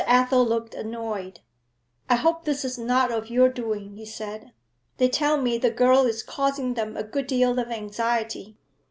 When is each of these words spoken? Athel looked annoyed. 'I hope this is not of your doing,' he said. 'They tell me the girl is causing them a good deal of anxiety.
Athel 0.07 0.43
looked 0.43 0.73
annoyed. 0.73 1.41
'I 2.09 2.15
hope 2.15 2.43
this 2.43 2.65
is 2.65 2.75
not 2.75 3.11
of 3.11 3.29
your 3.29 3.49
doing,' 3.49 3.95
he 3.97 4.03
said. 4.03 4.51
'They 4.97 5.09
tell 5.09 5.37
me 5.37 5.59
the 5.59 5.69
girl 5.69 6.07
is 6.07 6.23
causing 6.23 6.73
them 6.73 6.97
a 6.97 7.03
good 7.03 7.27
deal 7.27 7.59
of 7.59 7.69
anxiety. 7.69 8.57